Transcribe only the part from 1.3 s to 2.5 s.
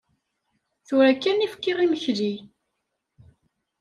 i kfiɣ imekli.